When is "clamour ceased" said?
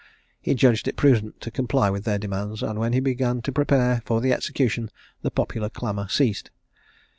5.69-6.49